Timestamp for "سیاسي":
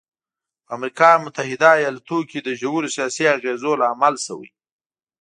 2.95-3.23